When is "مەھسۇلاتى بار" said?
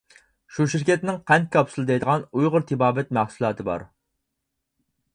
3.19-3.89